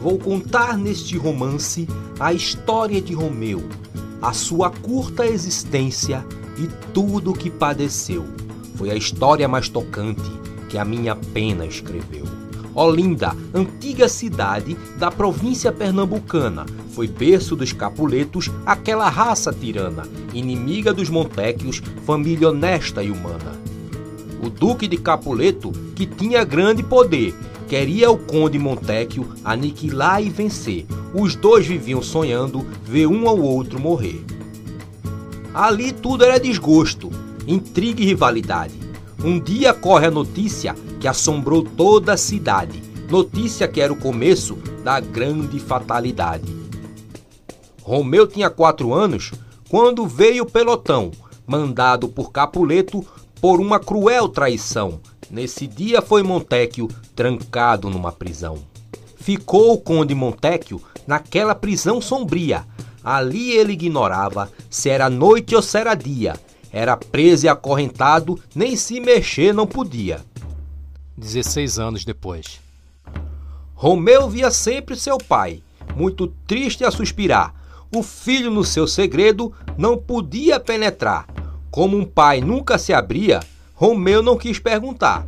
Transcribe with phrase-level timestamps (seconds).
[0.00, 1.88] vou contar neste romance
[2.18, 3.62] a história de Romeu,
[4.22, 6.24] a sua curta existência
[6.58, 8.24] e tudo o que padeceu.
[8.76, 10.30] Foi a história mais tocante
[10.68, 12.24] que a minha pena escreveu.
[12.74, 21.08] Olinda, antiga cidade da província pernambucana, foi berço dos Capuletos, aquela raça tirana, inimiga dos
[21.08, 23.58] Montéquios, família honesta e humana.
[24.40, 27.34] O Duque de Capuleto, que tinha grande poder,
[27.68, 30.86] queria o Conde Montecchio aniquilar e vencer.
[31.14, 34.24] Os dois viviam sonhando ver um ao outro morrer.
[35.52, 37.10] Ali tudo era desgosto,
[37.46, 38.74] intriga e rivalidade.
[39.22, 42.82] Um dia corre a notícia que assombrou toda a cidade.
[43.10, 46.56] Notícia que era o começo da grande fatalidade.
[47.82, 49.32] Romeu tinha quatro anos
[49.68, 51.10] quando veio o pelotão,
[51.46, 53.04] mandado por Capuleto
[53.40, 55.00] por uma cruel traição.
[55.30, 58.58] Nesse dia foi Montecchio trancado numa prisão.
[59.16, 62.64] Ficou o conde Montecchio naquela prisão sombria.
[63.04, 66.34] Ali ele ignorava se era noite ou se era dia.
[66.72, 70.20] Era preso e acorrentado, nem se mexer não podia.
[71.16, 72.60] 16 anos depois.
[73.74, 75.62] Romeu via sempre seu pai,
[75.94, 77.54] muito triste a suspirar.
[77.94, 81.26] O filho, no seu segredo, não podia penetrar.
[81.70, 83.40] Como um pai nunca se abria,
[83.80, 85.24] Romeu não quis perguntar.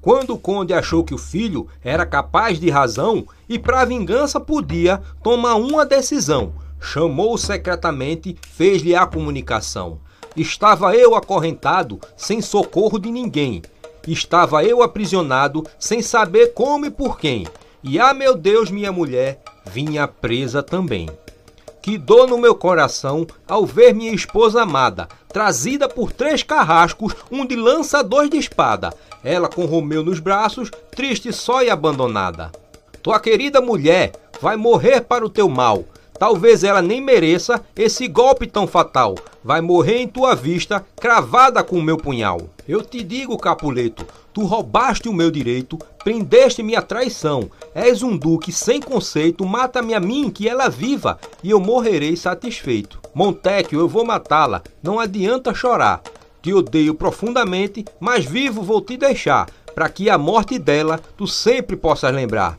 [0.00, 5.02] Quando o conde achou que o filho era capaz de razão e para vingança podia
[5.22, 9.98] tomar uma decisão, chamou-o secretamente, fez-lhe a comunicação.
[10.34, 13.60] Estava eu acorrentado, sem socorro de ninguém.
[14.08, 17.46] Estava eu aprisionado, sem saber como e por quem.
[17.82, 21.06] E, ah, meu Deus, minha mulher vinha presa também.
[21.84, 27.44] Que dor no meu coração ao ver minha esposa amada, trazida por três carrascos, um
[27.44, 28.90] de lança, dois de espada.
[29.22, 32.50] Ela com Romeu nos braços, triste só e abandonada.
[33.02, 35.84] Tua querida mulher vai morrer para o teu mal.
[36.18, 39.14] Talvez ela nem mereça esse golpe tão fatal.
[39.44, 42.40] Vai morrer em tua vista, cravada com o meu punhal.
[42.66, 47.50] Eu te digo, Capuleto, tu roubaste o meu direito, prendeste minha traição.
[47.74, 52.98] És um duque sem conceito, mata-me a mim, que ela viva, e eu morrerei satisfeito.
[53.14, 56.02] Montecchio, eu vou matá-la, não adianta chorar.
[56.40, 61.76] Te odeio profundamente, mas vivo vou te deixar, para que a morte dela tu sempre
[61.76, 62.56] possas lembrar.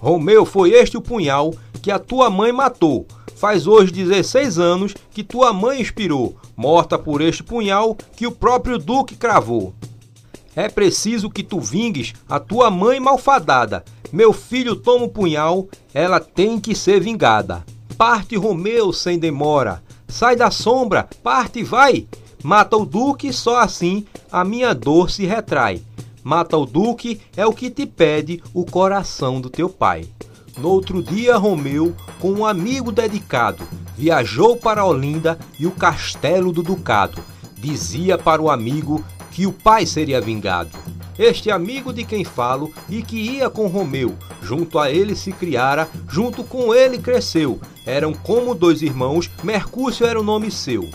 [0.00, 3.06] Romeu, foi este o punhal que a tua mãe matou.
[3.40, 8.76] Faz hoje 16 anos que tua mãe expirou, morta por este punhal que o próprio
[8.76, 9.72] Duque cravou.
[10.54, 13.82] É preciso que tu vingues a tua mãe malfadada.
[14.12, 17.64] Meu filho toma o punhal, ela tem que ser vingada.
[17.96, 19.82] Parte Romeu sem demora.
[20.06, 22.06] Sai da sombra, parte vai.
[22.44, 25.80] Mata o Duque, só assim a minha dor se retrai.
[26.22, 30.06] Mata o Duque é o que te pede o coração do teu pai.
[30.60, 33.64] No outro dia, Romeu, com um amigo dedicado,
[33.96, 37.18] viajou para Olinda e o castelo do Ducado.
[37.56, 40.76] Dizia para o amigo que o pai seria vingado.
[41.18, 45.88] Este amigo de quem falo e que ia com Romeu, junto a ele se criara,
[46.06, 47.58] junto com ele cresceu.
[47.86, 50.90] Eram como dois irmãos, Mercúcio era o nome seu.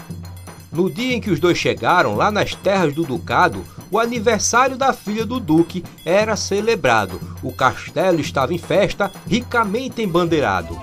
[0.76, 4.92] No dia em que os dois chegaram lá nas terras do Ducado, o aniversário da
[4.92, 7.18] filha do Duque era celebrado.
[7.42, 10.78] O castelo estava em festa, ricamente embandeirado.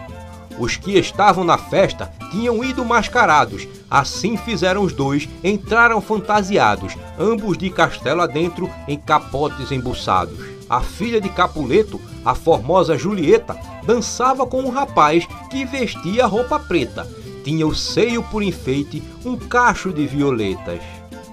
[0.59, 3.69] Os que estavam na festa tinham ido mascarados.
[3.91, 10.39] Assim fizeram os dois, entraram fantasiados, ambos de castelo adentro, em capotes embuçados.
[10.71, 17.07] A filha de Capuleto, a formosa Julieta, dançava com um rapaz que vestia roupa preta.
[17.45, 20.81] Tinha o seio por enfeite um cacho de violetas.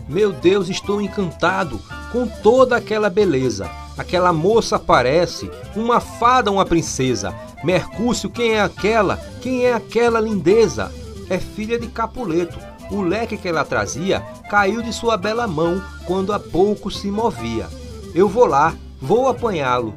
[0.07, 1.79] Meu Deus, estou encantado
[2.11, 3.69] com toda aquela beleza.
[3.97, 7.35] Aquela moça parece uma fada, uma princesa.
[7.63, 9.17] Mercúcio, quem é aquela?
[9.41, 10.91] Quem é aquela lindeza?
[11.29, 12.57] É filha de Capuleto.
[12.89, 17.67] O leque que ela trazia caiu de sua bela mão quando há pouco se movia.
[18.15, 19.93] Eu vou lá, vou apanhá-lo.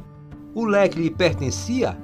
[0.53, 1.97] O leque lhe pertencia?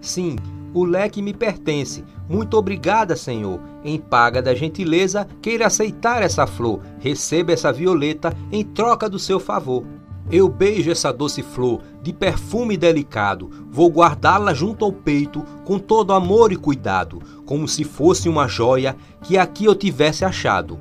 [0.00, 0.36] Sim,
[0.74, 2.04] o leque me pertence.
[2.28, 3.60] Muito obrigada, Senhor.
[3.84, 6.80] Em paga da gentileza, queira aceitar essa flor.
[6.98, 9.84] Receba essa violeta em troca do seu favor.
[10.30, 16.12] Eu beijo essa doce flor, de perfume delicado, vou guardá-la junto ao peito com todo
[16.12, 20.78] amor e cuidado, como se fosse uma joia que aqui eu tivesse achado.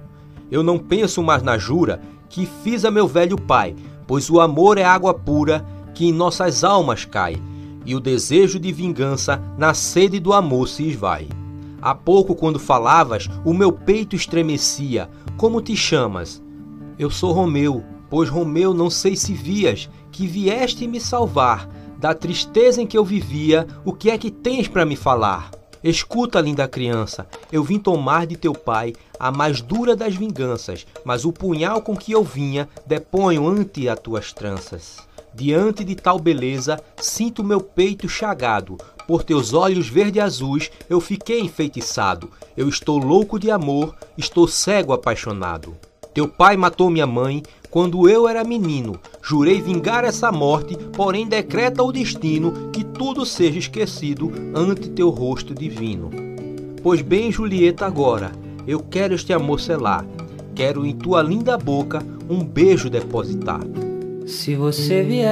[0.51, 3.73] Eu não penso mais na jura que fiz a meu velho pai,
[4.05, 7.41] pois o amor é água pura que em nossas almas cai
[7.87, 11.29] e o desejo de vingança na sede do amor se esvai.
[11.81, 15.09] Há pouco, quando falavas, o meu peito estremecia.
[15.37, 16.43] Como te chamas?
[16.99, 22.81] Eu sou Romeu, pois Romeu não sei se vias que vieste me salvar da tristeza
[22.81, 25.49] em que eu vivia, o que é que tens para me falar?
[25.83, 31.23] Escuta, linda criança, eu vim tomar de teu pai a mais dura das vinganças, mas
[31.23, 35.06] o punhal com que eu vinha deponho ante as tuas tranças.
[35.37, 38.75] Diante de tal beleza, sinto meu peito chagado.
[39.07, 42.31] Por teus olhos verde-azuis eu fiquei enfeitiçado.
[42.57, 45.77] Eu estou louco de amor, estou cego apaixonado.
[46.11, 48.99] Teu pai matou minha mãe quando eu era menino.
[49.21, 55.53] Jurei vingar essa morte, porém decreta o destino que tudo seja esquecido ante teu rosto
[55.53, 56.09] divino.
[56.81, 58.31] Pois bem, Julieta, agora
[58.65, 60.03] eu quero este amor selar.
[60.55, 63.61] Quero em tua linda boca um beijo depositar.
[64.27, 65.31] Se você vier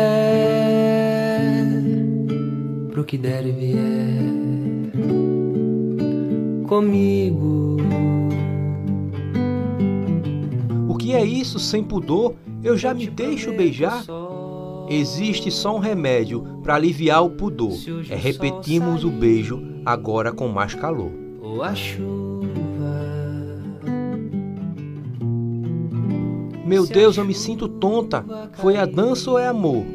[2.91, 4.35] pro que der e vier
[6.65, 7.75] comigo.
[10.87, 12.35] O que é isso sem pudor?
[12.63, 14.05] Eu já me deixo beijar?
[14.89, 17.73] Existe só um remédio para aliviar o pudor.
[18.09, 21.11] É repetirmos o beijo agora com mais calor.
[21.41, 22.24] Ou a chuva.
[26.65, 28.25] Meu Deus, eu me sinto tonta.
[28.53, 29.85] Foi a dança ou é amor?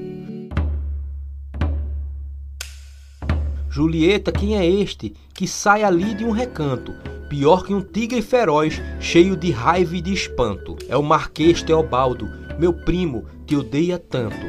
[3.68, 6.92] Julieta, quem é este que sai ali de um recanto,
[7.28, 10.76] pior que um tigre feroz, cheio de raiva e de espanto?
[10.88, 14.46] É o Marquês Teobaldo, meu primo, te odeia tanto.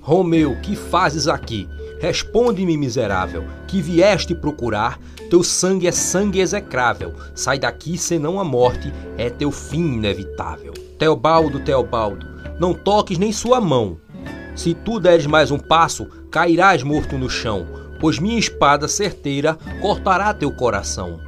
[0.00, 1.68] Romeu, que fazes aqui?
[2.00, 7.14] Responde-me, miserável, que vieste procurar, teu sangue é sangue execrável.
[7.34, 10.72] Sai daqui, senão a morte é teu fim inevitável.
[10.98, 12.26] Teobaldo, Teobaldo,
[12.58, 13.98] não toques nem sua mão.
[14.54, 17.66] Se tu deres mais um passo, cairás morto no chão,
[18.00, 21.20] pois minha espada certeira cortará teu coração.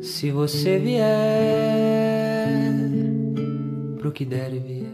[0.00, 2.15] Se você vier
[4.06, 4.86] pro que der e vier.